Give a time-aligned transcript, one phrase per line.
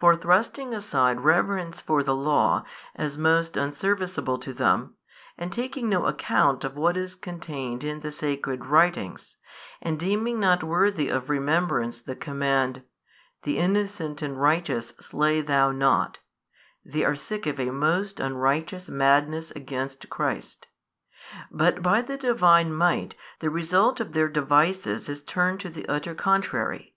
[0.00, 2.64] For thrusting aside reverence for the law,
[2.96, 4.94] as most unserviceable to them,
[5.38, 9.36] and taking no account of what is contained in the Sacred Writings,
[9.80, 12.82] and deeming not worthy of remembrance the command,
[13.44, 16.18] The innocent and righteous slay thou not,
[16.84, 20.66] they are sick of a most unrighteous madness against Christ.
[21.48, 26.16] But by the Divine Might the result of their devices is turned to the utter
[26.16, 26.96] contrary.